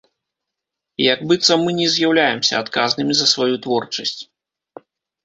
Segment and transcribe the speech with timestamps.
[1.13, 4.19] Як быццам мы не з'яўляемся адказнымі за сваю творчасць.